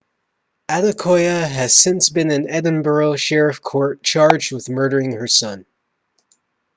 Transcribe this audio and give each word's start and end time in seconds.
adekoya 0.67 1.47
has 1.47 1.75
since 1.75 2.09
been 2.09 2.31
in 2.31 2.49
edinburgh 2.49 3.15
sheriff 3.15 3.61
court 3.61 4.01
charged 4.01 4.51
with 4.51 4.67
murdering 4.67 5.11
her 5.11 5.27
son 5.27 5.63